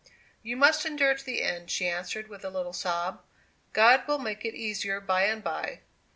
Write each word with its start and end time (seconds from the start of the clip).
]"You 0.41 0.57
must 0.57 0.83
endure 0.83 1.13
to 1.13 1.23
the 1.23 1.43
end," 1.43 1.69
she 1.69 1.87
answered, 1.87 2.27
with 2.27 2.43
a 2.43 2.49
little 2.49 2.73
sob. 2.73 3.21
"God 3.71 4.07
will 4.07 4.17
make 4.17 4.43
it 4.43 4.55
easier 4.55 4.99
by 4.99 5.25
and 5.25 5.43
by. 5.43 5.81